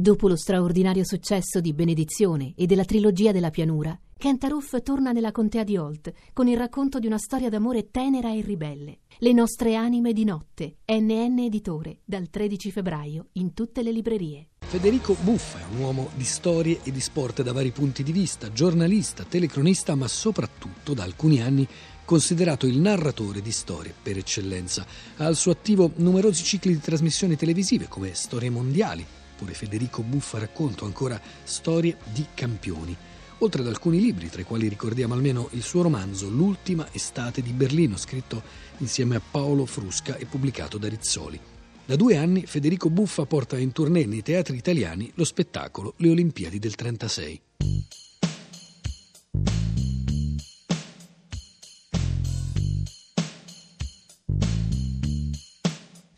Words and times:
Dopo 0.00 0.28
lo 0.28 0.36
straordinario 0.36 1.04
successo 1.04 1.60
di 1.60 1.74
Benedizione 1.74 2.54
e 2.56 2.64
della 2.64 2.86
trilogia 2.86 3.32
della 3.32 3.50
pianura, 3.50 3.94
Kentaroof 4.16 4.80
torna 4.82 5.12
nella 5.12 5.30
contea 5.30 5.62
di 5.62 5.76
Holt 5.76 6.10
con 6.32 6.48
il 6.48 6.56
racconto 6.56 6.98
di 6.98 7.06
una 7.06 7.18
storia 7.18 7.50
d'amore 7.50 7.90
tenera 7.90 8.32
e 8.32 8.40
ribelle. 8.40 9.00
Le 9.18 9.32
nostre 9.34 9.74
anime 9.74 10.14
di 10.14 10.24
notte, 10.24 10.76
NN 10.86 11.40
Editore, 11.40 11.98
dal 12.02 12.30
13 12.30 12.70
febbraio 12.70 13.26
in 13.32 13.52
tutte 13.52 13.82
le 13.82 13.92
librerie. 13.92 14.48
Federico 14.60 15.14
Buffa 15.20 15.58
è 15.58 15.64
un 15.74 15.82
uomo 15.82 16.08
di 16.14 16.24
storie 16.24 16.80
e 16.82 16.90
di 16.92 17.00
sport 17.00 17.42
da 17.42 17.52
vari 17.52 17.70
punti 17.70 18.02
di 18.02 18.12
vista, 18.12 18.50
giornalista, 18.50 19.24
telecronista, 19.24 19.94
ma 19.96 20.08
soprattutto 20.08 20.94
da 20.94 21.02
alcuni 21.02 21.42
anni 21.42 21.68
considerato 22.06 22.66
il 22.66 22.78
narratore 22.78 23.42
di 23.42 23.52
storie 23.52 23.92
per 24.02 24.16
eccellenza. 24.16 24.86
Ha 25.18 25.26
al 25.26 25.36
suo 25.36 25.52
attivo 25.52 25.92
numerosi 25.96 26.42
cicli 26.42 26.72
di 26.72 26.80
trasmissioni 26.80 27.36
televisive 27.36 27.86
come 27.86 28.14
Storie 28.14 28.48
Mondiali, 28.48 29.06
oppure 29.40 29.54
Federico 29.54 30.02
Buffa 30.02 30.38
racconto 30.38 30.84
ancora 30.84 31.18
storie 31.44 31.96
di 32.12 32.26
campioni. 32.34 32.94
Oltre 33.38 33.62
ad 33.62 33.68
alcuni 33.68 33.98
libri, 33.98 34.28
tra 34.28 34.42
i 34.42 34.44
quali 34.44 34.68
ricordiamo 34.68 35.14
almeno 35.14 35.48
il 35.52 35.62
suo 35.62 35.80
romanzo 35.80 36.28
L'ultima 36.28 36.86
estate 36.92 37.40
di 37.40 37.52
Berlino, 37.52 37.96
scritto 37.96 38.42
insieme 38.78 39.16
a 39.16 39.22
Paolo 39.30 39.64
Frusca 39.64 40.16
e 40.16 40.26
pubblicato 40.26 40.76
da 40.76 40.88
Rizzoli. 40.88 41.40
Da 41.86 41.96
due 41.96 42.16
anni 42.18 42.44
Federico 42.44 42.90
Buffa 42.90 43.24
porta 43.24 43.56
in 43.56 43.72
tournée 43.72 44.04
nei 44.04 44.22
teatri 44.22 44.56
italiani 44.58 45.10
lo 45.14 45.24
spettacolo 45.24 45.94
Le 45.96 46.10
Olimpiadi 46.10 46.58
del 46.58 46.74
36. 46.74 47.40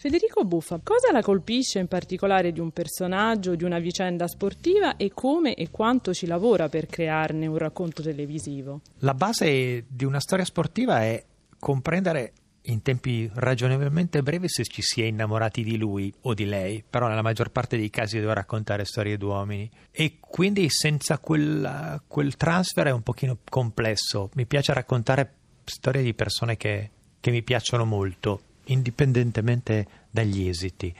Federico 0.02 0.45
Buffa, 0.45 0.80
cosa 0.83 1.12
la 1.12 1.23
colpisce 1.23 1.79
in 1.79 1.87
particolare 1.87 2.51
di 2.51 2.59
un 2.59 2.73
personaggio, 2.73 3.55
di 3.55 3.62
una 3.62 3.79
vicenda 3.79 4.27
sportiva 4.27 4.97
e 4.97 5.12
come 5.15 5.55
e 5.55 5.70
quanto 5.70 6.12
ci 6.12 6.27
lavora 6.27 6.69
per 6.69 6.87
crearne 6.87 7.47
un 7.47 7.56
racconto 7.56 8.03
televisivo? 8.03 8.81
La 8.98 9.14
base 9.14 9.84
di 9.86 10.05
una 10.05 10.19
storia 10.19 10.44
sportiva 10.44 11.03
è 11.03 11.25
comprendere 11.56 12.33
in 12.62 12.83
tempi 12.83 13.31
ragionevolmente 13.33 14.25
brevi 14.25 14.48
se 14.48 14.64
ci 14.64 14.83
si 14.83 15.03
è 15.03 15.05
innamorati 15.05 15.62
di 15.62 15.77
lui 15.77 16.12
o 16.22 16.34
di 16.34 16.47
lei, 16.47 16.83
però 16.83 17.06
nella 17.06 17.22
maggior 17.22 17.50
parte 17.50 17.77
dei 17.77 17.89
casi 17.89 18.19
devo 18.19 18.33
raccontare 18.33 18.84
storie 18.84 19.16
d'uomini 19.16 19.70
e 19.92 20.16
quindi 20.19 20.69
senza 20.69 21.19
quel, 21.19 22.03
quel 22.09 22.34
transfer 22.34 22.87
è 22.87 22.91
un 22.91 23.03
pochino 23.03 23.39
complesso. 23.48 24.31
Mi 24.34 24.47
piace 24.47 24.72
raccontare 24.72 25.33
storie 25.62 26.03
di 26.03 26.12
persone 26.12 26.56
che, 26.56 26.91
che 27.20 27.31
mi 27.31 27.44
piacciono 27.44 27.84
molto 27.84 28.50
indipendentemente 28.66 29.86
dagli 30.10 30.46
esiti. 30.48 30.94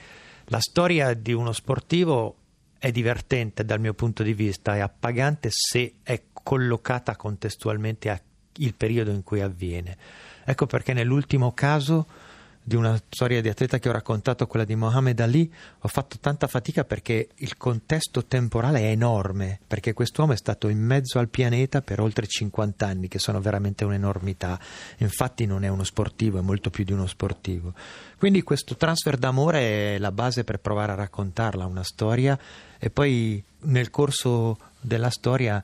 La 0.47 0.61
storia 0.61 1.15
di 1.15 1.33
uno 1.33 1.53
sportivo 1.53 2.37
è 2.79 2.91
divertente 2.91 3.65
dal 3.65 3.81
mio 3.81 3.95
punto 3.95 4.23
di 4.23 4.35
vista, 4.35 4.75
è 4.75 4.81
appagante 4.81 5.49
se 5.51 5.95
è 6.03 6.21
collocata 6.33 7.17
contestualmente 7.17 8.11
al 8.11 8.21
periodo 8.77 9.11
in 9.11 9.23
cui 9.23 9.41
avviene. 9.41 9.97
Ecco 10.45 10.67
perché 10.67 10.93
nell'ultimo 10.93 11.53
caso 11.53 12.07
di 12.65 12.77
una 12.77 13.01
storia 13.09 13.41
di 13.41 13.49
atleta 13.49 13.79
che 13.79 13.89
ho 13.89 13.93
raccontato, 13.93 14.47
quella 14.47 14.65
di 14.65 14.77
Mohamed 14.77 15.19
Ali, 15.21 15.53
ho 15.81 15.89
fatto 15.89 16.19
tanta 16.21 16.47
fatica 16.47 16.85
perché 16.85 17.31
il 17.37 17.57
contesto 17.57 18.25
temporale 18.25 18.81
è 18.81 18.91
enorme, 18.91 19.59
perché 19.67 19.93
quest'uomo 19.93 20.33
è 20.33 20.37
stato 20.37 20.69
in 20.69 20.79
mezzo 20.79 21.19
al 21.19 21.29
pianeta 21.29 21.83
per 21.83 22.01
oltre 22.01 22.27
50 22.27 22.87
anni, 22.87 23.09
che 23.09 23.19
sono 23.19 23.41
veramente 23.41 23.85
un'enormità. 23.85 24.61
Infatti 24.99 25.45
non 25.45 25.65
è 25.65 25.69
uno 25.69 25.85
sportivo, 25.85 26.39
è 26.39 26.43
molto 26.43 26.71
più 26.71 26.85
di 26.85 26.93
uno 26.93 27.07
sportivo. 27.07 27.75
Quindi 28.17 28.43
questo 28.43 28.77
transfer 28.77 29.17
d'amore 29.17 29.95
è 29.95 29.99
la 29.99 30.13
base 30.13 30.45
per 30.45 30.61
provare 30.61 30.93
a 30.93 30.97
raccontarla, 30.97 31.67
una 31.67 31.83
storia, 31.83 32.39
e 32.79 32.91
poi 32.91 33.43
nel 33.63 33.91
corso 33.91 34.59
della 34.81 35.11
storia 35.11 35.63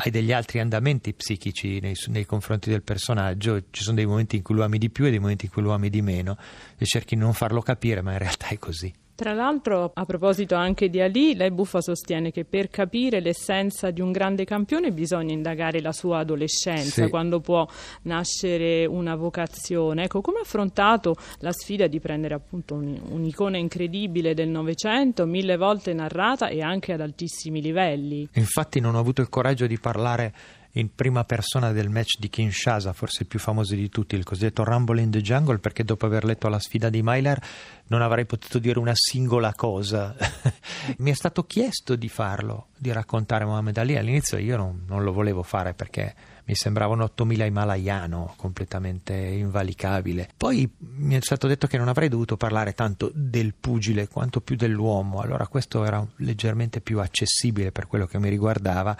hai 0.00 0.10
degli 0.10 0.32
altri 0.32 0.60
andamenti 0.60 1.12
psichici 1.12 1.80
nei, 1.80 1.94
nei, 2.06 2.24
confronti 2.24 2.70
del 2.70 2.82
personaggio, 2.82 3.64
ci 3.70 3.82
sono 3.82 3.96
dei 3.96 4.06
momenti 4.06 4.36
in 4.36 4.42
cui 4.42 4.54
lo 4.54 4.62
ami 4.62 4.78
di 4.78 4.90
più 4.90 5.06
e 5.06 5.10
dei 5.10 5.18
momenti 5.18 5.46
in 5.46 5.50
cui 5.50 5.62
lo 5.62 5.72
ami 5.72 5.90
di 5.90 6.02
meno 6.02 6.36
e 6.76 6.84
cerchi 6.84 7.16
di 7.16 7.20
non 7.20 7.32
farlo 7.34 7.60
capire, 7.62 8.00
ma 8.00 8.12
in 8.12 8.18
realtà 8.18 8.48
è 8.48 8.58
così. 8.58 8.92
Tra 9.18 9.32
l'altro, 9.32 9.90
a 9.94 10.04
proposito 10.04 10.54
anche 10.54 10.88
di 10.88 11.00
Ali, 11.00 11.34
lei 11.34 11.50
Buffa 11.50 11.80
sostiene 11.80 12.30
che 12.30 12.44
per 12.44 12.68
capire 12.70 13.18
l'essenza 13.18 13.90
di 13.90 14.00
un 14.00 14.12
grande 14.12 14.44
campione 14.44 14.92
bisogna 14.92 15.32
indagare 15.32 15.80
la 15.80 15.90
sua 15.90 16.18
adolescenza, 16.18 17.02
sì. 17.02 17.10
quando 17.10 17.40
può 17.40 17.66
nascere 18.02 18.86
una 18.86 19.16
vocazione. 19.16 20.04
Ecco, 20.04 20.20
come 20.20 20.38
ha 20.38 20.42
affrontato 20.42 21.16
la 21.38 21.50
sfida 21.50 21.88
di 21.88 21.98
prendere 21.98 22.34
appunto 22.34 22.74
un, 22.74 22.96
un'icona 23.10 23.56
incredibile 23.56 24.34
del 24.34 24.50
Novecento, 24.50 25.26
mille 25.26 25.56
volte 25.56 25.92
narrata 25.92 26.46
e 26.46 26.62
anche 26.62 26.92
ad 26.92 27.00
altissimi 27.00 27.60
livelli? 27.60 28.28
Infatti 28.34 28.78
non 28.78 28.94
ho 28.94 29.00
avuto 29.00 29.20
il 29.20 29.28
coraggio 29.28 29.66
di 29.66 29.80
parlare 29.80 30.32
in 30.78 30.94
prima 30.94 31.24
persona 31.24 31.72
del 31.72 31.88
match 31.88 32.18
di 32.18 32.28
Kinshasa, 32.28 32.92
forse 32.92 33.22
il 33.22 33.28
più 33.28 33.38
famoso 33.38 33.74
di 33.74 33.88
tutti, 33.88 34.14
il 34.14 34.24
cosiddetto 34.24 34.62
Rumble 34.62 35.00
in 35.00 35.10
the 35.10 35.20
Jungle, 35.20 35.58
perché 35.58 35.82
dopo 35.82 36.06
aver 36.06 36.24
letto 36.24 36.48
la 36.48 36.60
sfida 36.60 36.88
di 36.88 37.02
Myler 37.02 37.40
non 37.88 38.00
avrei 38.00 38.26
potuto 38.26 38.58
dire 38.58 38.78
una 38.78 38.94
singola 38.94 39.52
cosa. 39.54 40.14
Mi 40.98 41.10
è 41.10 41.14
stato 41.14 41.44
chiesto 41.44 41.96
di 41.96 42.08
farlo, 42.08 42.68
di 42.76 42.92
raccontare 42.92 43.44
Mohamed 43.44 43.76
Ali. 43.76 43.96
All'inizio 43.96 44.38
io 44.38 44.56
non, 44.56 44.84
non 44.86 45.02
lo 45.02 45.12
volevo 45.12 45.42
fare 45.42 45.74
perché 45.74 46.14
mi 46.44 46.54
sembrava 46.54 46.94
un 46.94 47.02
8000 47.02 47.44
himalayano 47.44 48.34
completamente 48.36 49.14
invalicabile. 49.14 50.28
Poi 50.36 50.70
mi 50.78 51.16
è 51.16 51.20
stato 51.20 51.48
detto 51.48 51.66
che 51.66 51.76
non 51.76 51.88
avrei 51.88 52.08
dovuto 52.08 52.36
parlare 52.36 52.72
tanto 52.72 53.10
del 53.12 53.52
pugile 53.58 54.06
quanto 54.06 54.40
più 54.40 54.54
dell'uomo, 54.54 55.20
allora 55.20 55.46
questo 55.48 55.84
era 55.84 56.06
leggermente 56.16 56.80
più 56.80 57.00
accessibile 57.00 57.72
per 57.72 57.86
quello 57.86 58.06
che 58.06 58.18
mi 58.18 58.30
riguardava 58.30 58.96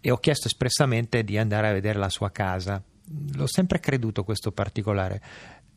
e 0.00 0.10
ho 0.10 0.18
chiesto 0.18 0.46
espressamente 0.46 1.24
di 1.24 1.38
andare 1.38 1.68
a 1.68 1.72
vedere 1.72 1.98
la 1.98 2.08
sua 2.08 2.30
casa. 2.30 2.82
L'ho 3.34 3.46
sempre 3.46 3.80
creduto 3.80 4.24
questo 4.24 4.52
particolare. 4.52 5.20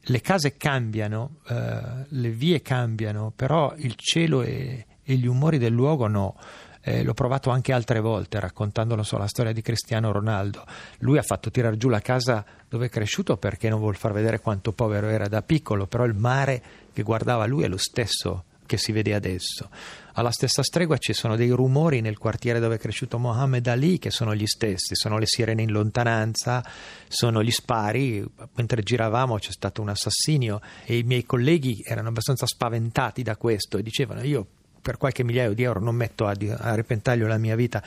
Le 0.01 0.21
case 0.21 0.57
cambiano, 0.57 1.37
eh, 1.47 2.05
le 2.07 2.29
vie 2.29 2.61
cambiano, 2.61 3.31
però 3.35 3.73
il 3.77 3.95
cielo 3.95 4.41
e, 4.41 4.85
e 5.03 5.15
gli 5.15 5.27
umori 5.27 5.57
del 5.57 5.73
luogo 5.73 6.07
no. 6.07 6.35
Eh, 6.83 7.03
l'ho 7.03 7.13
provato 7.13 7.51
anche 7.51 7.73
altre 7.73 7.99
volte 7.99 8.39
raccontando 8.39 9.01
so, 9.03 9.17
la 9.17 9.27
storia 9.27 9.53
di 9.53 9.61
Cristiano 9.61 10.11
Ronaldo. 10.11 10.65
Lui 10.99 11.19
ha 11.19 11.23
fatto 11.23 11.51
tirar 11.51 11.75
giù 11.77 11.89
la 11.89 11.99
casa 11.99 12.43
dove 12.67 12.87
è 12.87 12.89
cresciuto 12.89 13.37
perché 13.37 13.69
non 13.69 13.79
vuol 13.79 13.95
far 13.95 14.13
vedere 14.13 14.39
quanto 14.39 14.71
povero 14.71 15.07
era 15.07 15.27
da 15.27 15.43
piccolo, 15.43 15.85
però 15.85 16.05
il 16.05 16.15
mare 16.15 16.63
che 16.91 17.03
guardava 17.03 17.45
lui 17.45 17.63
è 17.63 17.67
lo 17.67 17.77
stesso 17.77 18.45
che 18.71 18.77
si 18.77 18.93
vede 18.93 19.13
adesso. 19.13 19.69
Alla 20.13 20.31
stessa 20.31 20.63
stregua 20.63 20.97
ci 20.97 21.11
sono 21.11 21.35
dei 21.35 21.49
rumori 21.49 21.99
nel 21.99 22.17
quartiere 22.17 22.61
dove 22.61 22.75
è 22.75 22.79
cresciuto 22.79 23.19
Mohammed 23.19 23.67
Ali 23.67 23.99
che 23.99 24.11
sono 24.11 24.33
gli 24.33 24.45
stessi, 24.45 24.95
sono 24.95 25.17
le 25.17 25.25
sirene 25.25 25.61
in 25.61 25.73
lontananza, 25.73 26.63
sono 27.09 27.43
gli 27.43 27.51
spari, 27.51 28.25
mentre 28.53 28.81
giravamo 28.81 29.37
c'è 29.39 29.51
stato 29.51 29.81
un 29.81 29.89
assassinio 29.89 30.61
e 30.85 30.99
i 30.99 31.03
miei 31.03 31.25
colleghi 31.25 31.83
erano 31.85 32.07
abbastanza 32.07 32.45
spaventati 32.45 33.23
da 33.23 33.35
questo 33.35 33.77
e 33.77 33.83
dicevano 33.83 34.23
io 34.23 34.47
per 34.81 34.95
qualche 34.95 35.25
migliaio 35.25 35.53
di 35.53 35.63
euro 35.63 35.81
non 35.81 35.95
metto 35.95 36.25
a, 36.25 36.33
a 36.59 36.73
repentaglio 36.73 37.27
la 37.27 37.37
mia 37.37 37.57
vita 37.57 37.83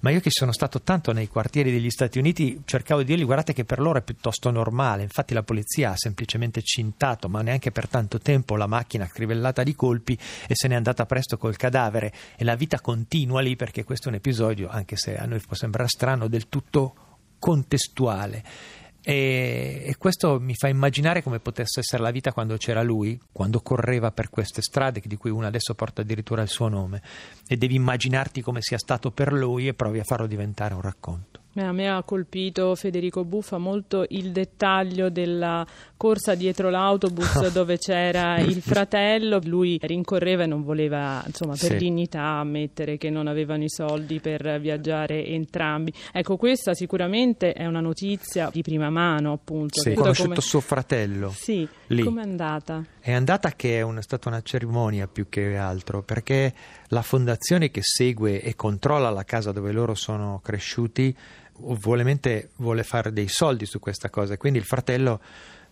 ma 0.00 0.10
io 0.10 0.20
che 0.20 0.30
sono 0.30 0.52
stato 0.52 0.80
tanto 0.82 1.12
nei 1.12 1.28
quartieri 1.28 1.70
degli 1.70 1.90
Stati 1.90 2.18
Uniti 2.18 2.62
cercavo 2.64 3.00
di 3.00 3.06
dirgli 3.06 3.24
guardate 3.24 3.52
che 3.52 3.64
per 3.64 3.80
loro 3.80 3.98
è 3.98 4.02
piuttosto 4.02 4.50
normale, 4.50 5.02
infatti 5.02 5.34
la 5.34 5.42
polizia 5.42 5.90
ha 5.90 5.96
semplicemente 5.96 6.62
cintato, 6.62 7.28
ma 7.28 7.42
neanche 7.42 7.70
per 7.70 7.88
tanto 7.88 8.18
tempo, 8.18 8.56
la 8.56 8.66
macchina 8.66 9.06
crivellata 9.06 9.62
di 9.62 9.74
colpi 9.74 10.18
e 10.46 10.54
se 10.54 10.68
n'è 10.68 10.74
andata 10.74 11.06
presto 11.06 11.36
col 11.36 11.56
cadavere. 11.56 12.12
E 12.36 12.44
la 12.44 12.54
vita 12.54 12.80
continua 12.80 13.40
lì 13.40 13.56
perché 13.56 13.84
questo 13.84 14.06
è 14.06 14.10
un 14.10 14.16
episodio, 14.16 14.68
anche 14.68 14.96
se 14.96 15.16
a 15.16 15.26
noi 15.26 15.40
può 15.40 15.54
sembrare 15.54 15.88
strano, 15.88 16.28
del 16.28 16.48
tutto 16.48 16.94
contestuale 17.38 18.44
e, 19.02 19.82
e, 19.86 19.96
questo 19.96 20.38
mi 20.38 20.54
fa 20.54 20.68
immaginare 20.68 21.22
come 21.22 21.40
potesse 21.40 21.80
essere 21.80 22.02
la 22.02 22.10
vita 22.10 22.32
quando 22.32 22.56
c'era 22.56 22.82
lui, 22.82 23.18
quando 23.32 23.60
correva 23.60 24.10
per 24.12 24.28
queste 24.28 24.60
strade, 24.60 25.00
di 25.04 25.16
cui 25.16 25.30
una 25.30 25.46
adesso 25.46 25.74
porta 25.74 26.02
addirittura 26.02 26.42
il 26.42 26.48
suo 26.48 26.68
nome. 26.68 27.02
E 27.46 27.56
devi 27.56 27.74
immaginarti 27.74 28.42
come 28.42 28.60
sia 28.60 28.78
stato 28.78 29.10
per 29.10 29.32
lui 29.32 29.68
e 29.68 29.74
provi 29.74 30.00
a 30.00 30.04
farlo 30.04 30.26
diventare 30.26 30.74
un 30.74 30.82
racconto. 30.82 31.39
A 31.62 31.72
me 31.72 31.90
ha 31.90 32.02
colpito 32.02 32.74
Federico 32.74 33.24
Buffa 33.24 33.58
molto 33.58 34.04
il 34.08 34.32
dettaglio 34.32 35.10
della 35.10 35.66
corsa 35.96 36.34
dietro 36.34 36.70
l'autobus 36.70 37.48
dove 37.52 37.76
c'era 37.76 38.38
il 38.38 38.62
fratello, 38.62 39.38
lui 39.44 39.78
rincorreva 39.82 40.44
e 40.44 40.46
non 40.46 40.62
voleva, 40.62 41.22
insomma, 41.26 41.52
per 41.52 41.72
sì. 41.72 41.76
dignità 41.76 42.22
ammettere 42.22 42.96
che 42.96 43.10
non 43.10 43.26
avevano 43.26 43.64
i 43.64 43.68
soldi 43.68 44.20
per 44.20 44.58
viaggiare 44.60 45.26
entrambi. 45.26 45.92
Ecco, 46.12 46.36
questa 46.36 46.74
sicuramente 46.74 47.52
è 47.52 47.66
una 47.66 47.80
notizia 47.80 48.48
di 48.52 48.62
prima 48.62 48.88
mano, 48.88 49.32
appunto. 49.32 49.80
Sì, 49.80 49.90
ho 49.90 49.94
conosciuto 49.94 50.28
come... 50.28 50.40
suo 50.40 50.60
fratello. 50.60 51.30
Sì, 51.30 51.68
come 51.86 52.22
è 52.22 52.24
andata? 52.24 52.84
È 52.98 53.12
andata 53.12 53.50
che 53.52 53.78
è, 53.78 53.82
una, 53.82 54.00
è 54.00 54.02
stata 54.02 54.28
una 54.28 54.42
cerimonia 54.42 55.06
più 55.06 55.28
che 55.28 55.56
altro, 55.56 56.02
perché 56.02 56.54
la 56.88 57.02
fondazione 57.02 57.70
che 57.70 57.80
segue 57.82 58.40
e 58.40 58.56
controlla 58.56 59.10
la 59.10 59.24
casa 59.24 59.52
dove 59.52 59.72
loro 59.72 59.94
sono 59.94 60.40
cresciuti 60.42 61.14
ovviamente 61.62 62.50
vuole 62.56 62.82
fare 62.82 63.12
dei 63.12 63.28
soldi 63.28 63.66
su 63.66 63.78
questa 63.78 64.10
cosa. 64.10 64.36
Quindi 64.36 64.58
il 64.58 64.64
fratello 64.64 65.20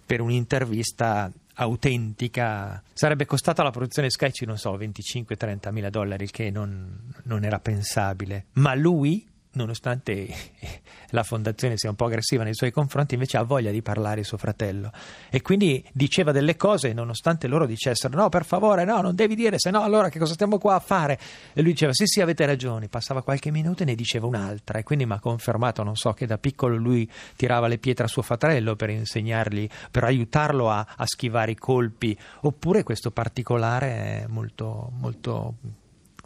per 0.04 0.20
un'intervista 0.20 1.30
autentica. 1.54 2.82
Sarebbe 2.92 3.26
costata 3.26 3.62
la 3.62 3.70
produzione 3.70 4.10
Skyci, 4.10 4.46
non 4.46 4.58
so, 4.58 4.76
25-30 4.76 5.70
mila 5.70 5.90
dollari, 5.90 6.24
il 6.24 6.30
che 6.30 6.50
non, 6.50 7.12
non 7.24 7.44
era 7.44 7.58
pensabile. 7.58 8.46
Ma 8.54 8.74
lui 8.74 9.26
nonostante 9.58 10.28
la 11.10 11.22
fondazione 11.22 11.76
sia 11.76 11.90
un 11.90 11.96
po' 11.96 12.06
aggressiva 12.06 12.44
nei 12.44 12.54
suoi 12.54 12.70
confronti, 12.70 13.14
invece 13.14 13.36
ha 13.36 13.42
voglia 13.42 13.70
di 13.70 13.82
parlare 13.82 14.22
suo 14.22 14.38
fratello. 14.38 14.90
E 15.30 15.42
quindi 15.42 15.84
diceva 15.92 16.32
delle 16.32 16.56
cose 16.56 16.92
nonostante 16.92 17.46
loro 17.46 17.66
dicessero 17.66 18.16
no 18.16 18.28
per 18.28 18.44
favore 18.44 18.84
no 18.84 19.00
non 19.00 19.14
devi 19.14 19.34
dire 19.34 19.58
se 19.58 19.70
no 19.70 19.82
allora 19.82 20.08
che 20.08 20.18
cosa 20.18 20.34
stiamo 20.34 20.58
qua 20.58 20.76
a 20.76 20.80
fare? 20.80 21.18
E 21.52 21.62
lui 21.62 21.72
diceva 21.72 21.92
sì 21.92 22.06
sì 22.06 22.20
avete 22.20 22.46
ragione. 22.46 22.88
Passava 22.88 23.22
qualche 23.22 23.50
minuto 23.50 23.82
e 23.82 23.86
ne 23.86 23.94
diceva 23.94 24.26
un'altra. 24.26 24.78
E 24.78 24.82
quindi 24.82 25.04
mi 25.06 25.12
ha 25.12 25.20
confermato 25.20 25.82
non 25.82 25.96
so 25.96 26.12
che 26.12 26.26
da 26.26 26.38
piccolo 26.38 26.76
lui 26.76 27.10
tirava 27.36 27.66
le 27.66 27.78
pietre 27.78 28.04
a 28.04 28.08
suo 28.08 28.22
fratello 28.22 28.76
per 28.76 28.90
insegnargli 28.90 29.68
per 29.90 30.04
aiutarlo 30.04 30.70
a, 30.70 30.86
a 30.96 31.06
schivare 31.06 31.52
i 31.52 31.56
colpi. 31.56 32.16
Oppure 32.42 32.82
questo 32.82 33.10
particolare 33.10 33.88
è 33.88 34.24
molto 34.28 34.90
molto 34.98 35.54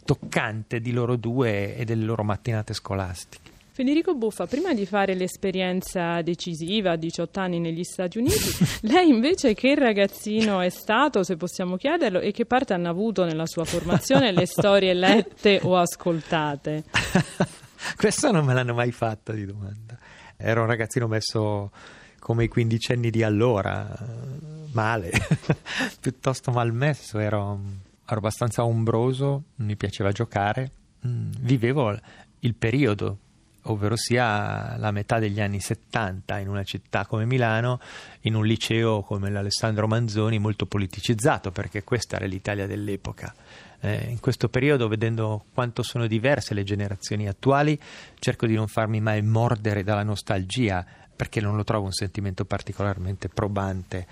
toccante 0.03 0.79
di 0.79 0.91
loro 0.91 1.15
due 1.15 1.75
e 1.75 1.85
delle 1.85 2.03
loro 2.03 2.23
mattinate 2.23 2.73
scolastiche. 2.73 3.51
Federico 3.73 4.13
Buffa, 4.13 4.45
prima 4.45 4.71
di 4.75 4.85
fare 4.85 5.15
l'esperienza 5.15 6.21
decisiva 6.21 6.91
a 6.91 6.95
18 6.95 7.39
anni 7.39 7.59
negli 7.59 7.83
Stati 7.83 8.19
Uniti, 8.19 8.37
lei 8.85 9.09
invece 9.09 9.55
che 9.55 9.73
ragazzino 9.73 10.59
è 10.59 10.69
stato, 10.69 11.23
se 11.23 11.37
possiamo 11.37 11.75
chiederlo, 11.75 12.19
e 12.19 12.31
che 12.31 12.45
parte 12.45 12.73
hanno 12.73 12.89
avuto 12.89 13.25
nella 13.25 13.47
sua 13.47 13.65
formazione 13.65 14.31
le 14.31 14.45
storie 14.45 14.93
lette 14.93 15.59
o 15.63 15.75
ascoltate? 15.75 16.83
Questa 17.97 18.29
non 18.29 18.45
me 18.45 18.53
l'hanno 18.53 18.75
mai 18.75 18.91
fatta 18.91 19.33
di 19.33 19.43
domanda. 19.43 19.97
Ero 20.37 20.61
un 20.61 20.67
ragazzino 20.67 21.07
messo 21.07 21.71
come 22.19 22.43
i 22.43 22.47
quindicenni 22.47 23.09
di 23.09 23.23
allora, 23.23 23.89
male, 24.73 25.11
piuttosto 25.99 26.51
malmesso, 26.51 27.17
ero 27.17 27.59
ero 28.05 28.17
abbastanza 28.17 28.65
ombroso, 28.65 29.43
mi 29.57 29.75
piaceva 29.75 30.11
giocare, 30.11 30.71
mm, 31.05 31.31
vivevo 31.39 31.97
il 32.39 32.55
periodo, 32.55 33.17
ovvero 33.63 33.95
sia 33.95 34.75
la 34.77 34.91
metà 34.91 35.19
degli 35.19 35.39
anni 35.39 35.59
70 35.59 36.39
in 36.39 36.49
una 36.49 36.63
città 36.63 37.05
come 37.05 37.25
Milano, 37.25 37.79
in 38.21 38.35
un 38.35 38.45
liceo 38.45 39.01
come 39.01 39.29
l'Alessandro 39.29 39.87
Manzoni 39.87 40.39
molto 40.39 40.65
politicizzato, 40.65 41.51
perché 41.51 41.83
questa 41.83 42.17
era 42.17 42.25
l'Italia 42.25 42.67
dell'epoca. 42.67 43.33
Eh, 43.79 44.07
in 44.09 44.19
questo 44.19 44.49
periodo, 44.49 44.87
vedendo 44.87 45.45
quanto 45.53 45.83
sono 45.83 46.07
diverse 46.07 46.53
le 46.53 46.63
generazioni 46.63 47.27
attuali, 47.27 47.79
cerco 48.19 48.45
di 48.45 48.55
non 48.55 48.67
farmi 48.67 48.99
mai 48.99 49.21
mordere 49.21 49.83
dalla 49.83 50.03
nostalgia, 50.03 50.85
perché 51.15 51.39
non 51.39 51.55
lo 51.55 51.63
trovo 51.63 51.85
un 51.85 51.91
sentimento 51.91 52.43
particolarmente 52.43 53.29
probante 53.29 54.07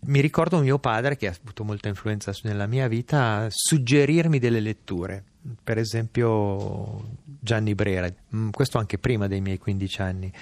mi 0.00 0.20
ricordo 0.20 0.60
mio 0.60 0.78
padre, 0.78 1.16
che 1.16 1.26
ha 1.26 1.34
avuto 1.40 1.64
molta 1.64 1.88
influenza 1.88 2.32
nella 2.42 2.66
mia 2.66 2.86
vita, 2.88 3.46
suggerirmi 3.50 4.38
delle 4.38 4.60
letture, 4.60 5.24
per 5.62 5.78
esempio 5.78 7.18
Gianni 7.24 7.74
Brera, 7.74 8.08
mm, 8.34 8.50
questo 8.50 8.78
anche 8.78 8.98
prima 8.98 9.26
dei 9.26 9.40
miei 9.40 9.58
15 9.58 10.00
anni. 10.02 10.32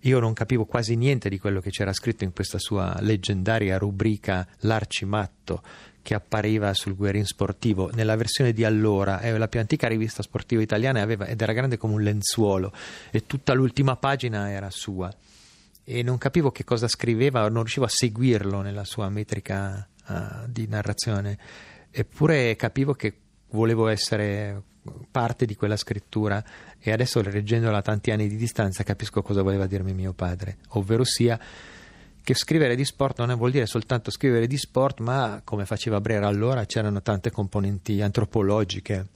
Io 0.00 0.18
non 0.18 0.32
capivo 0.32 0.64
quasi 0.64 0.96
niente 0.96 1.28
di 1.28 1.38
quello 1.38 1.60
che 1.60 1.70
c'era 1.70 1.92
scritto 1.92 2.24
in 2.24 2.32
questa 2.32 2.58
sua 2.58 2.96
leggendaria 3.00 3.78
rubrica 3.78 4.46
L'Arcimatto, 4.60 5.62
che 6.02 6.14
appariva 6.14 6.74
sul 6.74 6.96
Guerin 6.96 7.24
Sportivo 7.24 7.90
nella 7.94 8.16
versione 8.16 8.52
di 8.52 8.64
allora, 8.64 9.20
è 9.20 9.36
la 9.36 9.46
più 9.46 9.60
antica 9.60 9.86
rivista 9.86 10.22
sportiva 10.22 10.60
italiana 10.60 11.00
aveva, 11.00 11.26
ed 11.26 11.40
era 11.40 11.52
grande 11.52 11.76
come 11.76 11.94
un 11.94 12.02
lenzuolo. 12.02 12.72
E 13.12 13.26
tutta 13.26 13.52
l'ultima 13.52 13.94
pagina 13.94 14.50
era 14.50 14.70
sua 14.70 15.14
e 15.84 16.02
non 16.02 16.18
capivo 16.18 16.50
che 16.50 16.64
cosa 16.64 16.88
scriveva, 16.88 17.40
non 17.42 17.62
riuscivo 17.62 17.84
a 17.84 17.90
seguirlo 17.90 18.60
nella 18.60 18.84
sua 18.84 19.08
metrica 19.08 19.88
uh, 20.06 20.46
di 20.46 20.66
narrazione, 20.66 21.38
eppure 21.90 22.54
capivo 22.56 22.94
che 22.94 23.16
volevo 23.50 23.88
essere 23.88 24.62
parte 25.10 25.46
di 25.46 25.54
quella 25.54 25.76
scrittura. 25.76 26.42
E 26.78 26.90
adesso 26.92 27.20
leggendola 27.20 27.78
a 27.78 27.82
tanti 27.82 28.10
anni 28.10 28.28
di 28.28 28.36
distanza 28.36 28.82
capisco 28.82 29.22
cosa 29.22 29.42
voleva 29.42 29.66
dirmi 29.66 29.92
mio 29.92 30.12
padre, 30.12 30.58
ovvero 30.70 31.04
sia 31.04 31.38
che 32.24 32.34
scrivere 32.34 32.76
di 32.76 32.84
sport 32.84 33.18
non 33.24 33.36
vuol 33.36 33.50
dire 33.50 33.66
soltanto 33.66 34.10
scrivere 34.10 34.46
di 34.46 34.56
sport, 34.56 35.00
ma 35.00 35.40
come 35.44 35.66
faceva 35.66 36.00
Brera 36.00 36.28
allora 36.28 36.64
c'erano 36.66 37.02
tante 37.02 37.30
componenti 37.30 38.00
antropologiche, 38.00 39.06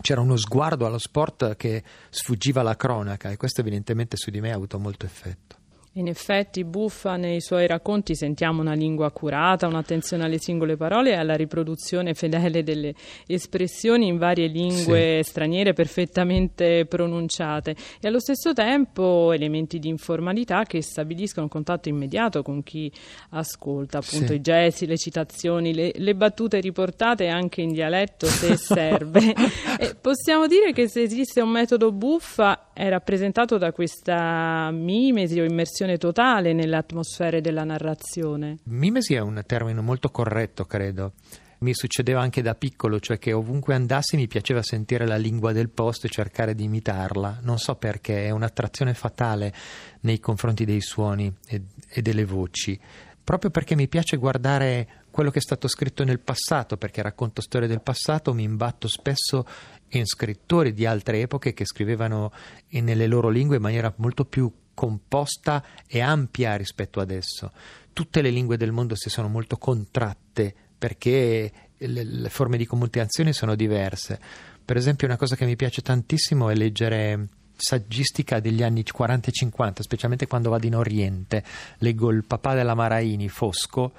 c'era 0.00 0.20
uno 0.20 0.36
sguardo 0.36 0.84
allo 0.84 0.98
sport 0.98 1.56
che 1.56 1.82
sfuggiva 2.10 2.60
alla 2.60 2.76
cronaca 2.76 3.30
e 3.30 3.36
questo 3.36 3.60
evidentemente 3.60 4.16
su 4.16 4.30
di 4.30 4.40
me 4.40 4.52
ha 4.52 4.56
avuto 4.56 4.78
molto 4.78 5.06
effetto. 5.06 5.62
In 5.96 6.08
effetti, 6.08 6.64
Buffa 6.64 7.14
nei 7.14 7.40
suoi 7.40 7.68
racconti 7.68 8.16
sentiamo 8.16 8.60
una 8.60 8.72
lingua 8.72 9.06
accurata, 9.06 9.68
un'attenzione 9.68 10.24
alle 10.24 10.40
singole 10.40 10.76
parole 10.76 11.10
e 11.10 11.14
alla 11.14 11.36
riproduzione 11.36 12.14
fedele 12.14 12.64
delle 12.64 12.94
espressioni 13.28 14.08
in 14.08 14.18
varie 14.18 14.48
lingue 14.48 15.20
sì. 15.22 15.30
straniere 15.30 15.72
perfettamente 15.72 16.84
pronunciate 16.86 17.76
e 18.00 18.08
allo 18.08 18.18
stesso 18.18 18.52
tempo 18.52 19.30
elementi 19.30 19.78
di 19.78 19.86
informalità 19.86 20.64
che 20.64 20.82
stabiliscono 20.82 21.44
un 21.44 21.50
contatto 21.50 21.88
immediato 21.88 22.42
con 22.42 22.64
chi 22.64 22.90
ascolta, 23.30 23.98
appunto 23.98 24.32
sì. 24.32 24.34
i 24.34 24.40
gesti, 24.40 24.86
le 24.86 24.98
citazioni, 24.98 25.72
le, 25.72 25.92
le, 25.94 26.14
battute 26.16 26.58
riportate 26.58 27.28
anche 27.28 27.62
in 27.62 27.70
dialetto 27.70 28.26
se 28.26 28.56
serve. 28.56 29.32
possiamo 30.00 30.48
dire 30.48 30.72
che 30.72 30.88
se 30.88 31.02
esiste 31.02 31.40
un 31.40 31.50
metodo 31.50 31.92
Buffa 31.92 32.63
è 32.74 32.88
rappresentato 32.88 33.56
da 33.56 33.72
questa 33.72 34.70
mimesi 34.72 35.38
o 35.38 35.44
immersione 35.44 35.96
totale 35.96 36.52
nelle 36.52 36.76
atmosfere 36.76 37.40
della 37.40 37.62
narrazione. 37.62 38.58
Mimesi 38.64 39.14
è 39.14 39.20
un 39.20 39.40
termine 39.46 39.80
molto 39.80 40.10
corretto, 40.10 40.64
credo. 40.64 41.12
Mi 41.60 41.72
succedeva 41.72 42.20
anche 42.20 42.42
da 42.42 42.54
piccolo, 42.54 42.98
cioè 42.98 43.18
che 43.18 43.32
ovunque 43.32 43.74
andassi 43.74 44.16
mi 44.16 44.26
piaceva 44.26 44.60
sentire 44.60 45.06
la 45.06 45.16
lingua 45.16 45.52
del 45.52 45.70
posto 45.70 46.06
e 46.06 46.10
cercare 46.10 46.54
di 46.54 46.64
imitarla. 46.64 47.38
Non 47.42 47.58
so 47.58 47.76
perché, 47.76 48.26
è 48.26 48.30
un'attrazione 48.30 48.92
fatale 48.92 49.54
nei 50.00 50.18
confronti 50.18 50.64
dei 50.64 50.80
suoni 50.80 51.32
e, 51.46 51.62
e 51.88 52.02
delle 52.02 52.24
voci 52.24 52.78
proprio 53.24 53.50
perché 53.50 53.74
mi 53.74 53.88
piace 53.88 54.18
guardare 54.18 55.02
quello 55.10 55.30
che 55.30 55.38
è 55.38 55.42
stato 55.42 55.66
scritto 55.66 56.04
nel 56.04 56.20
passato, 56.20 56.76
perché 56.76 57.02
racconto 57.02 57.40
storie 57.40 57.66
del 57.66 57.80
passato, 57.80 58.34
mi 58.34 58.42
imbatto 58.42 58.86
spesso 58.86 59.46
in 59.90 60.06
scrittori 60.06 60.72
di 60.72 60.86
altre 60.86 61.20
epoche 61.20 61.54
che 61.54 61.64
scrivevano 61.64 62.32
nelle 62.70 63.06
loro 63.06 63.28
lingue 63.28 63.56
in 63.56 63.62
maniera 63.62 63.92
molto 63.96 64.24
più 64.24 64.52
composta 64.74 65.64
e 65.86 66.00
ampia 66.00 66.56
rispetto 66.56 67.00
adesso. 67.00 67.52
Tutte 67.92 68.20
le 68.20 68.30
lingue 68.30 68.56
del 68.56 68.72
mondo 68.72 68.96
si 68.96 69.08
sono 69.08 69.28
molto 69.28 69.56
contratte 69.56 70.54
perché 70.76 71.52
le, 71.78 72.28
forme 72.28 72.56
di 72.56 72.66
comunicazione 72.66 73.32
sono 73.32 73.54
diverse. 73.54 74.20
Per 74.64 74.76
esempio, 74.76 75.06
una 75.06 75.16
cosa 75.16 75.36
che 75.36 75.44
mi 75.44 75.56
piace 75.56 75.80
tantissimo 75.80 76.50
è 76.50 76.54
leggere 76.54 77.28
saggistica 77.56 78.40
degli 78.40 78.62
anni 78.62 78.84
40 78.84 79.28
e 79.28 79.32
50, 79.32 79.82
specialmente 79.82 80.26
quando 80.26 80.50
vado 80.50 80.66
in 80.66 80.76
Oriente. 80.76 81.42
Leggo 81.78 82.10
il 82.10 82.24
papà 82.24 82.54
della 82.54 82.74
Maraini, 82.74 83.28
Fosco, 83.28 83.92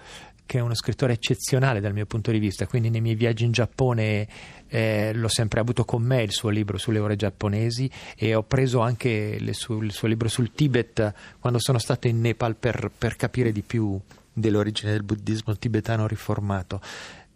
che 0.45 0.59
è 0.59 0.61
uno 0.61 0.75
scrittore 0.75 1.13
eccezionale 1.13 1.79
dal 1.79 1.93
mio 1.93 2.05
punto 2.05 2.31
di 2.31 2.39
vista, 2.39 2.67
quindi 2.67 2.89
nei 2.89 3.01
miei 3.01 3.15
viaggi 3.15 3.45
in 3.45 3.51
Giappone 3.51 4.27
eh, 4.67 5.11
l'ho 5.13 5.27
sempre 5.27 5.59
avuto 5.59 5.85
con 5.85 6.03
me 6.03 6.21
il 6.21 6.31
suo 6.31 6.49
libro 6.49 6.77
sulle 6.77 6.99
ore 6.99 7.15
giapponesi 7.15 7.89
e 8.15 8.35
ho 8.35 8.43
preso 8.43 8.79
anche 8.79 9.39
su, 9.53 9.81
il 9.81 9.91
suo 9.91 10.07
libro 10.07 10.27
sul 10.27 10.51
Tibet 10.51 11.13
quando 11.39 11.59
sono 11.59 11.79
stato 11.79 12.07
in 12.07 12.19
Nepal 12.21 12.55
per, 12.55 12.91
per 12.95 13.15
capire 13.15 13.51
di 13.51 13.61
più 13.61 13.99
dell'origine 14.31 14.91
del 14.91 15.03
buddismo 15.03 15.55
tibetano 15.57 16.07
riformato. 16.07 16.81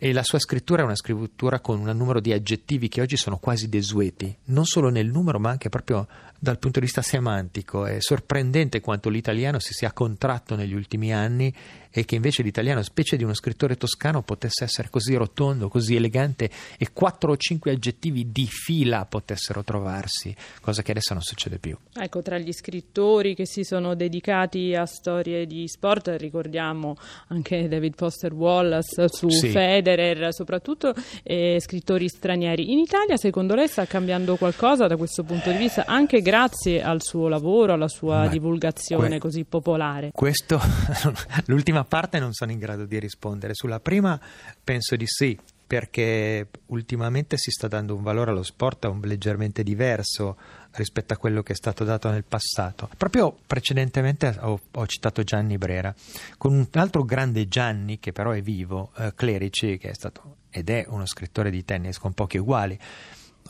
E 0.02 0.14
la 0.14 0.24
sua 0.24 0.40
scrittura 0.40 0.82
è 0.82 0.86
una 0.86 0.96
scrittura 0.96 1.60
con 1.60 1.86
un 1.86 1.98
numero 1.98 2.22
di 2.22 2.32
aggettivi 2.32 2.88
che 2.88 3.02
oggi 3.02 3.18
sono 3.18 3.38
quasi 3.38 3.68
desueti, 3.68 4.34
non 4.46 4.66
solo 4.66 4.88
nel 4.88 5.08
numero 5.08 5.40
ma 5.40 5.50
anche 5.50 5.68
proprio 5.68 6.08
dal 6.40 6.58
punto 6.58 6.80
di 6.80 6.86
vista 6.86 7.02
semantico. 7.02 7.86
È 7.86 7.98
sorprendente 8.00 8.80
quanto 8.80 9.10
l'italiano 9.10 9.60
si 9.60 9.74
sia 9.74 9.92
contratto 9.92 10.56
negli 10.56 10.74
ultimi 10.74 11.14
anni 11.14 11.54
e 11.92 12.06
che 12.06 12.16
invece 12.16 12.44
l'italiano, 12.44 12.84
specie 12.84 13.18
di 13.18 13.24
uno 13.24 13.34
scrittore 13.34 13.76
toscano, 13.76 14.22
potesse 14.22 14.64
essere 14.64 14.90
così 14.90 15.16
rotondo, 15.16 15.70
così 15.70 15.96
elegante 15.96 16.50
e 16.78 16.92
quattro 16.94 17.32
o 17.32 17.38
cinque 17.38 17.72
aggettivi 17.72 18.32
di 18.32 18.46
fila 18.46 19.06
potessero 19.06 19.64
trovarsi, 19.64 20.34
cosa 20.62 20.82
che 20.82 20.92
adesso 20.92 21.14
non 21.14 21.24
succede 21.24 21.58
più. 21.58 21.76
Ecco, 21.94 22.22
tra 22.22 22.38
gli 22.38 22.54
scrittori 22.54 23.34
che 23.36 23.46
si 23.46 23.64
sono 23.64 23.96
dedicati 23.96 24.76
a 24.76 24.86
storie 24.86 25.46
di 25.48 25.68
sport, 25.68 26.16
ricordiamo 26.18 26.96
anche 27.28 27.68
David 27.68 27.96
Foster 27.96 28.34
Wallace 28.34 29.08
su 29.10 29.30
sì. 29.30 29.50
Federer, 29.90 30.34
soprattutto 30.34 30.94
eh, 31.24 31.58
scrittori 31.60 32.08
stranieri. 32.08 32.72
In 32.72 32.80
Italia, 32.80 33.18
secondo 33.18 33.56
lei, 33.56 33.68
sta 33.68 33.86
cambiando 33.86 34.36
qualcosa 34.36 34.88
da 34.88 34.96
questo 34.98 35.24
punto 35.24 35.52
di 35.52 35.58
vista, 35.58 35.86
anche 35.86 36.22
grazie 36.22 36.84
al 36.84 37.02
suo 37.02 37.28
lavoro, 37.28 37.74
alla 37.74 37.88
sua 37.88 38.20
Ma 38.20 38.28
divulgazione 38.28 39.08
que- 39.10 39.20
così 39.20 39.44
popolare? 39.44 40.12
Questo, 40.14 40.60
l'ultima 41.46 41.84
parte 41.84 42.20
non 42.20 42.34
sono 42.34 42.52
in 42.52 42.60
grado 42.60 42.86
di 42.86 43.00
rispondere. 43.00 43.54
Sulla 43.54 43.80
prima 43.80 44.20
penso 44.64 44.96
di 44.96 45.06
sì. 45.08 45.38
perché 45.70 46.48
ultimamente 46.68 47.38
si 47.38 47.52
sta 47.52 47.68
dando 47.68 47.94
un 47.94 48.02
valore 48.02 48.32
allo 48.32 48.42
sport 48.42 48.86
un 48.86 49.02
leggermente 49.04 49.62
diverso 49.62 50.36
rispetto 50.74 51.14
a 51.14 51.18
quello 51.18 51.42
che 51.42 51.54
è 51.54 51.56
stato 51.56 51.84
dato 51.84 52.10
nel 52.10 52.24
passato. 52.24 52.90
Proprio 52.98 53.36
precedentemente 53.46 54.38
ho, 54.42 54.60
ho 54.72 54.88
citato 54.88 55.24
Gianni 55.24 55.58
Brera, 55.58 55.94
con 56.38 56.54
un 56.54 56.68
altro 56.74 57.04
grande 57.04 57.48
Gianni 57.48 58.00
che 58.00 58.12
però 58.12 58.32
è 58.32 58.42
vivo, 58.42 58.92
eh, 58.98 59.14
Clerici, 59.16 59.78
che 59.78 59.90
è 59.90 59.94
stato 59.94 60.38
ed 60.52 60.70
è 60.70 60.86
uno 60.88 61.06
scrittore 61.06 61.52
di 61.52 61.64
tennis 61.64 61.98
con 61.98 62.14
pochi 62.14 62.38
uguali. 62.38 62.78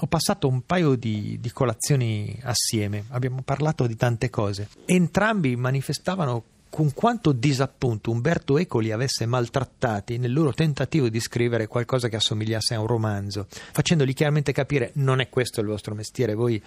Ho 0.01 0.07
passato 0.07 0.47
un 0.47 0.65
paio 0.65 0.95
di, 0.95 1.37
di 1.41 1.51
colazioni 1.51 2.37
assieme, 2.43 3.05
abbiamo 3.09 3.41
parlato 3.43 3.85
di 3.85 3.95
tante 3.95 4.29
cose. 4.29 4.69
Entrambi 4.85 5.55
manifestavano 5.55 6.43
con 6.69 6.93
quanto 6.93 7.31
disappunto 7.31 8.11
Umberto 8.11 8.57
Eco 8.57 8.79
li 8.79 8.91
avesse 8.91 9.25
maltrattati 9.25 10.17
nel 10.17 10.31
loro 10.31 10.53
tentativo 10.53 11.09
di 11.09 11.19
scrivere 11.19 11.67
qualcosa 11.67 12.07
che 12.07 12.15
assomigliasse 12.15 12.75
a 12.75 12.79
un 12.79 12.87
romanzo, 12.87 13.47
facendogli 13.49 14.13
chiaramente 14.13 14.51
capire 14.51 14.91
non 14.95 15.19
è 15.19 15.29
questo 15.29 15.61
il 15.61 15.67
vostro 15.67 15.95
mestiere, 15.95 16.35
voi 16.35 16.61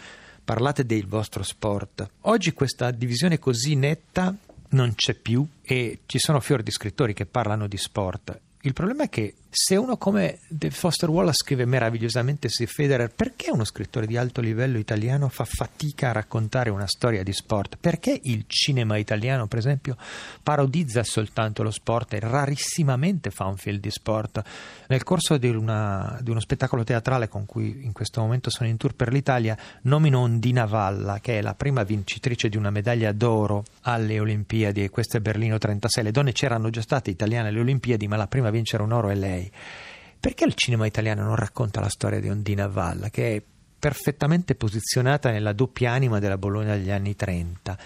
parlate 0.44 0.84
del 0.84 1.06
vostro 1.06 1.42
sport. 1.42 2.08
Oggi 2.22 2.52
questa 2.52 2.90
divisione 2.90 3.38
così 3.38 3.75
netta 3.75 4.34
non 4.70 4.94
c'è 4.94 5.14
più 5.14 5.46
e 5.62 6.00
ci 6.06 6.18
sono 6.18 6.40
fior 6.40 6.62
di 6.62 6.70
scrittori 6.70 7.14
che 7.14 7.26
parlano 7.26 7.66
di 7.66 7.76
sport. 7.76 8.38
Il 8.62 8.72
problema 8.72 9.04
è 9.04 9.08
che 9.08 9.34
se 9.54 9.76
uno 9.76 9.99
come 9.99 10.38
Foster 10.71 11.11
Wallace 11.11 11.42
scrive 11.42 11.66
meravigliosamente 11.66 12.49
su 12.49 12.64
Federer, 12.64 13.12
perché 13.14 13.50
uno 13.50 13.64
scrittore 13.64 14.06
di 14.06 14.16
alto 14.16 14.40
livello 14.40 14.78
italiano 14.78 15.28
fa 15.28 15.44
fatica 15.44 16.09
a 16.09 16.12
raccontare 16.12 16.71
una 16.71 16.87
storia 16.87 17.23
di 17.23 17.35
sport? 17.35 17.76
Perché 17.78 18.18
il 18.23 18.44
cinema 18.47 18.97
italiano, 18.97 19.49
per 19.49 19.59
esempio, 19.59 19.99
parodizza 20.42 21.02
soltanto 21.04 21.62
lo 21.62 21.71
sport 21.71 22.14
e 22.14 22.21
rarissimamente 22.21 23.30
fa 23.30 23.44
un 23.44 23.59
film 23.59 23.78
di 23.78 23.90
sport? 23.90 24.42
Nel 24.88 25.02
corso 25.02 25.37
di, 25.37 25.50
una, 25.50 26.18
di 26.23 26.30
uno 26.30 26.40
spettacolo 26.40 26.82
teatrale 26.82 27.28
con 27.28 27.44
cui 27.44 27.85
in 27.85 27.92
questo 27.92 28.23
momento 28.23 28.49
sono 28.49 28.71
in 28.71 28.78
tour 28.78 28.94
per 28.94 29.12
l'Italia, 29.12 29.54
nomino 29.82 30.21
Ondina 30.21 30.64
Valla, 30.64 31.21
che 31.21 31.38
è 31.38 31.42
la 31.42 31.54
prima 31.54 31.82
vincitrice 31.82 32.49
di 32.49 32.56
una 32.56 32.71
medaglia 32.71 33.12
d'oro 33.12 33.64
alle 33.82 34.18
Olimpiadi, 34.18 34.82
e 34.82 34.88
questo 34.88 35.18
è 35.18 35.21
Berlino 35.21 35.59
36. 35.59 36.04
Le 36.04 36.11
donne 36.11 36.32
c'erano 36.32 36.71
già 36.71 36.80
state 36.80 37.11
italiane 37.11 37.49
alle 37.49 37.61
Olimpiadi, 37.61 38.09
ma 38.09 38.16
la 38.16 38.26
prima 38.26 38.49
a 38.49 38.50
vincere 38.50 38.82
un 38.82 38.92
oro 38.92 39.11
è 39.11 39.14
lei. 39.14 39.41
Perché 40.20 40.44
il 40.44 40.54
cinema 40.54 40.87
italiano 40.87 41.25
non 41.25 41.34
racconta 41.34 41.80
la 41.80 41.88
storia 41.88 42.20
di 42.20 42.28
Ondina 42.28 42.68
Valla, 42.68 43.11
che 43.11 43.37
è 43.37 43.42
perfettamente 43.78 44.54
posizionata 44.54 45.30
nella 45.30 45.52
doppia 45.52 45.90
anima 45.90 46.20
della 46.20 46.38
Bologna 46.38 46.76
degli 46.76 46.90
anni 46.90 47.16
30? 47.16 47.78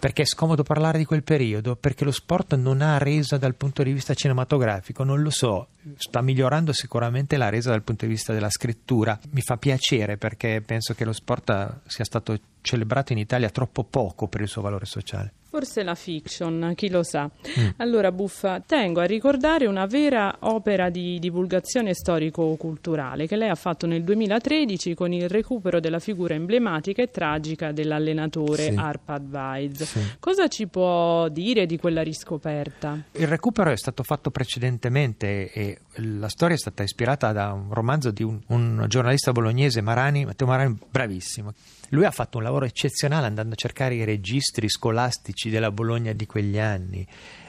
Perché 0.00 0.22
è 0.22 0.26
scomodo 0.26 0.62
parlare 0.62 0.96
di 0.96 1.04
quel 1.04 1.22
periodo? 1.22 1.76
Perché 1.76 2.04
lo 2.04 2.10
sport 2.10 2.54
non 2.54 2.80
ha 2.80 2.96
resa 2.96 3.36
dal 3.36 3.54
punto 3.54 3.82
di 3.82 3.92
vista 3.92 4.14
cinematografico? 4.14 5.04
Non 5.04 5.20
lo 5.20 5.28
so, 5.28 5.68
sta 5.96 6.22
migliorando 6.22 6.72
sicuramente 6.72 7.36
la 7.36 7.50
resa 7.50 7.68
dal 7.68 7.82
punto 7.82 8.06
di 8.06 8.12
vista 8.12 8.32
della 8.32 8.48
scrittura. 8.48 9.18
Mi 9.32 9.42
fa 9.42 9.58
piacere 9.58 10.16
perché 10.16 10.62
penso 10.64 10.94
che 10.94 11.04
lo 11.04 11.12
sport 11.12 11.80
sia 11.86 12.04
stato 12.04 12.38
celebrato 12.62 13.12
in 13.12 13.18
Italia 13.18 13.50
troppo 13.50 13.84
poco 13.84 14.26
per 14.26 14.40
il 14.40 14.48
suo 14.48 14.62
valore 14.62 14.86
sociale. 14.86 15.32
Forse 15.50 15.82
la 15.82 15.96
fiction, 15.96 16.74
chi 16.76 16.88
lo 16.88 17.02
sa. 17.02 17.24
Mm. 17.24 17.68
Allora, 17.78 18.12
Buffa, 18.12 18.60
tengo 18.60 19.00
a 19.00 19.04
ricordare 19.04 19.66
una 19.66 19.84
vera 19.86 20.36
opera 20.42 20.90
di 20.90 21.18
divulgazione 21.18 21.92
storico-culturale 21.92 23.26
che 23.26 23.34
lei 23.34 23.48
ha 23.48 23.56
fatto 23.56 23.88
nel 23.88 24.04
2013 24.04 24.94
con 24.94 25.12
il 25.12 25.28
recupero 25.28 25.80
della 25.80 25.98
figura 25.98 26.34
emblematica 26.34 27.02
e 27.02 27.10
tragica 27.10 27.72
dell'allenatore 27.72 28.70
sì. 28.70 28.74
Arpad 28.76 29.28
Weiz. 29.28 29.82
Sì. 29.82 30.00
Cosa 30.20 30.46
ci 30.46 30.68
può 30.68 31.28
dire 31.28 31.66
di 31.66 31.78
quella 31.78 32.02
riscoperta? 32.02 32.96
Il 33.10 33.26
recupero 33.26 33.70
è 33.70 33.76
stato 33.76 34.04
fatto 34.04 34.30
precedentemente 34.30 35.50
e 35.50 35.78
la 35.94 36.28
storia 36.28 36.54
è 36.54 36.58
stata 36.58 36.84
ispirata 36.84 37.32
da 37.32 37.52
un 37.52 37.74
romanzo 37.74 38.12
di 38.12 38.22
un, 38.22 38.38
un 38.46 38.84
giornalista 38.86 39.32
bolognese, 39.32 39.80
Marani, 39.80 40.24
Matteo 40.24 40.46
Marani, 40.46 40.78
bravissimo. 40.88 41.52
Lui 41.92 42.04
ha 42.04 42.12
fatto 42.12 42.38
un 42.38 42.44
lavoro 42.44 42.66
eccezionale 42.66 43.26
andando 43.26 43.54
a 43.54 43.56
cercare 43.56 43.96
i 43.96 44.04
registri 44.04 44.68
scolastici 44.68 45.39
della 45.48 45.70
Bologna 45.70 46.12
di 46.12 46.26
quegli 46.26 46.58
anni 46.58 47.06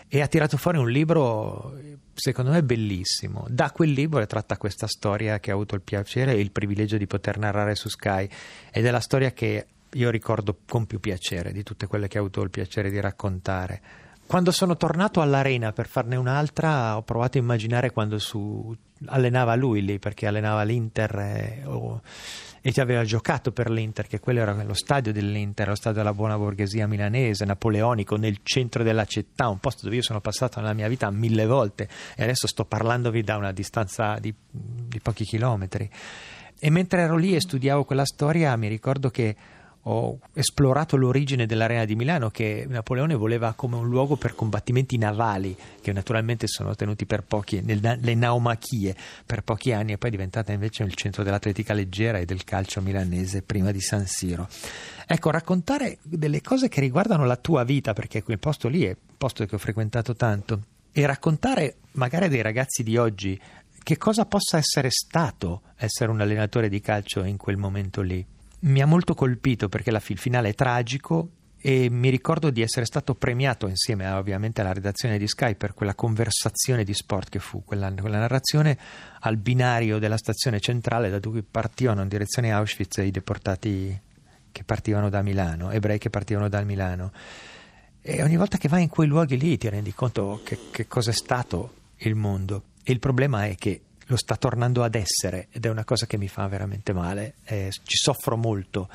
e 0.08 0.22
ha 0.22 0.28
tirato 0.28 0.58
fuori 0.58 0.78
un 0.78 0.90
libro 0.90 1.74
secondo 2.14 2.52
me 2.52 2.64
bellissimo. 2.64 3.46
Da 3.50 3.72
quel 3.72 3.92
libro 3.92 4.20
è 4.20 4.28
tratta 4.28 4.58
questa 4.58 4.88
storia 4.88 5.40
che 5.40 5.52
ho 5.52 5.56
avuto 5.56 5.76
il 5.76 5.82
piacere 5.82 6.34
e 6.34 6.40
il 6.40 6.52
privilegio 6.52 6.98
di 6.98 7.08
poter 7.08 7.38
narrare 7.38 7.76
su 7.76 7.90
Sky 7.90 8.30
ed 8.72 8.86
è 8.86 8.92
la 8.92 9.00
storia 9.00 9.32
che 9.32 9.66
io 9.94 10.10
ricordo 10.10 10.60
con 10.68 10.86
più 10.86 11.00
piacere 11.00 11.52
di 11.52 11.64
tutte 11.64 11.88
quelle 11.88 12.08
che 12.08 12.18
ho 12.18 12.22
avuto 12.22 12.42
il 12.42 12.50
piacere 12.50 12.90
di 12.90 13.00
raccontare. 13.00 13.82
Quando 14.28 14.52
sono 14.52 14.78
tornato 14.78 15.20
all'arena 15.20 15.74
per 15.74 15.88
farne 15.88 16.16
un'altra, 16.16 16.96
ho 16.96 17.02
provato 17.02 17.38
a 17.38 17.42
immaginare 17.42 17.92
quando 17.92 18.18
su, 18.18 18.74
allenava 19.08 19.56
lui 19.56 19.84
lì, 19.84 20.00
perché 20.00 20.28
allenava 20.28 20.64
l'Inter 20.64 21.16
eh, 21.20 21.62
o 21.66 22.02
e 22.62 22.72
ci 22.72 22.80
aveva 22.80 23.04
giocato 23.04 23.52
per 23.52 23.72
l'Inter, 23.72 24.08
che 24.08 24.20
quello 24.20 24.42
era 24.42 24.54
lo 24.64 24.74
stadio 24.74 25.12
dell'Inter, 25.12 25.68
lo 25.68 25.76
stadio 25.76 26.00
della 26.00 26.14
buona 26.14 26.38
borghesia 26.38 26.88
milanese, 26.88 27.44
napoleonico, 27.44 28.16
nel 28.18 28.40
centro 28.44 28.84
della 28.84 29.06
città, 29.06 29.48
un 29.48 29.60
posto 29.60 29.84
dove 29.84 29.96
io 29.96 30.04
sono 30.04 30.22
passato 30.22 30.60
nella 30.60 30.74
mia 30.74 30.88
vita 30.88 31.10
mille 31.10 31.48
volte 31.48 31.90
e 32.16 32.24
adesso 32.24 32.46
sto 32.46 32.66
parlandovi 32.66 33.24
da 33.24 33.38
una 33.38 33.52
distanza 33.52 34.18
di, 34.20 34.34
di 34.50 35.00
pochi 35.00 35.24
chilometri. 35.24 35.90
E 36.60 36.70
mentre 36.70 37.02
ero 37.02 37.18
lì 37.18 37.36
e 37.36 37.42
studiavo 37.42 37.84
quella 37.84 38.06
storia 38.06 38.56
mi 38.56 38.68
ricordo 38.68 39.10
che 39.10 39.36
ho 39.84 40.20
esplorato 40.34 40.96
l'origine 40.96 41.46
dell'arena 41.46 41.86
di 41.86 41.96
Milano 41.96 42.30
che 42.30 42.66
Napoleone 42.68 43.16
voleva 43.16 43.54
come 43.54 43.78
un 43.78 43.88
luogo 43.88 44.16
per 44.16 44.36
combattimenti 44.36 44.98
navali 44.98 45.56
che 45.82 45.92
naturalmente 45.92 46.46
sono 46.48 46.76
tenuti 46.76 47.06
per 47.06 47.24
pochi 47.24 47.64
le 47.64 48.14
naumachie 48.14 48.96
per 49.26 49.42
pochi 49.42 49.72
anni 49.72 49.94
e 49.94 49.98
poi 49.98 50.10
è 50.10 50.14
diventata 50.14 50.52
invece 50.52 50.84
il 50.84 50.94
centro 50.94 51.24
dell'atletica 51.24 51.74
leggera 51.74 52.20
e 52.20 52.26
del 52.26 52.44
calcio 52.44 52.82
milanese 52.82 53.42
prima 53.42 53.72
di 53.72 53.82
San 53.82 54.06
Siro. 54.06 54.48
Ecco 55.08 55.32
raccontare 55.32 55.98
delle 56.04 56.42
cose 56.42 56.70
che 56.70 56.80
riguardano 56.80 57.26
la 57.26 57.38
tua 57.38 57.64
vita 57.64 57.94
perché 57.94 58.22
quel 58.22 58.40
posto 58.40 58.68
lì 58.68 58.84
è 58.84 58.90
un 58.90 59.18
posto 59.18 59.46
che 59.46 59.56
ho 59.56 59.60
frequentato 59.60 60.16
tanto 60.16 60.62
e 60.92 61.06
raccontare 61.06 61.78
magari 61.94 62.28
dei 62.30 62.42
ragazzi 62.42 62.84
di 62.84 62.98
oggi 62.98 63.40
che 63.84 63.98
cosa 63.98 64.26
possa 64.26 64.58
essere 64.58 64.92
stato 64.92 65.64
essere 65.78 66.12
un 66.12 66.22
allenatore 66.22 66.70
di 66.70 66.80
calcio 66.82 67.24
in 67.24 67.38
quel 67.38 67.58
momento 67.58 68.02
lì 68.02 68.24
mi 68.62 68.82
ha 68.82 68.86
molto 68.86 69.14
colpito 69.14 69.70
perché 69.70 69.92
la, 69.92 70.02
il 70.06 70.18
finale 70.18 70.50
è 70.50 70.54
tragico 70.54 71.30
e 71.64 71.90
mi 71.92 72.10
ricordo 72.10 72.50
di 72.50 72.62
essere 72.62 72.86
stato 72.86 73.14
premiato 73.14 73.68
insieme 73.68 74.10
ovviamente 74.10 74.62
alla 74.62 74.74
redazione 74.74 75.20
di 75.20 75.28
Sky 75.28 75.56
per 75.56 75.74
quella 75.76 75.94
conversazione 75.94 76.84
di 76.84 76.94
sport 76.94 77.30
che 77.30 77.40
fu, 77.40 77.64
quella, 77.64 77.94
quella 77.94 78.18
narrazione 78.18 78.78
al 79.20 79.38
binario 79.38 80.00
della 80.00 80.18
stazione 80.18 80.60
centrale 80.60 81.10
da 81.10 81.20
dove 81.20 81.44
partivano 81.44 82.02
in 82.02 82.08
direzione 82.08 82.52
Auschwitz 82.52 82.98
i 82.98 83.12
deportati 83.12 84.00
che 84.52 84.64
partivano 84.64 85.10
da 85.10 85.22
Milano, 85.22 85.70
ebrei 85.70 85.98
che 85.98 86.10
partivano 86.10 86.50
da 86.50 86.64
Milano. 86.64 87.12
E 88.02 88.24
ogni 88.24 88.36
volta 88.36 88.58
che 88.58 88.68
vai 88.68 88.82
in 88.82 88.90
quei 88.90 89.08
luoghi 89.08 89.38
lì 89.38 89.58
ti 89.58 89.70
rendi 89.70 89.94
conto 89.94 90.42
che, 90.44 90.58
che 90.72 90.88
cosa 90.88 91.12
è 91.12 91.14
stato 91.14 91.74
il 91.98 92.16
mondo. 92.16 92.64
E 92.84 92.92
il 92.92 93.00
problema 93.00 93.46
è 93.46 93.56
che 93.56 93.82
lo 94.12 94.18
sta 94.18 94.36
tornando 94.36 94.84
ad 94.84 94.96
essere 94.96 95.48
ed 95.52 95.66
è 95.66 95.70
una 95.70 95.86
cosa 95.86 96.06
che 96.06 96.18
mi 96.18 96.28
fa 96.28 96.46
veramente 96.48 96.92
male. 96.92 97.36
Eh, 97.46 97.72
ci 97.72 97.96
soffro 97.96 98.36
molto 98.36 98.90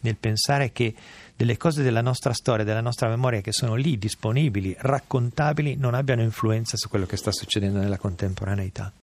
nel 0.00 0.16
pensare 0.16 0.72
che 0.72 0.94
delle 1.36 1.58
cose 1.58 1.82
della 1.82 2.00
nostra 2.00 2.32
storia, 2.32 2.64
della 2.64 2.80
nostra 2.80 3.08
memoria 3.08 3.42
che 3.42 3.52
sono 3.52 3.74
lì 3.74 3.98
disponibili, 3.98 4.74
raccontabili, 4.78 5.76
non 5.76 5.94
abbiano 5.94 6.22
influenza 6.22 6.76
su 6.76 6.88
quello 6.88 7.04
che 7.04 7.18
sta 7.18 7.32
succedendo 7.32 7.78
nella 7.80 7.98
contemporaneità. 7.98 8.92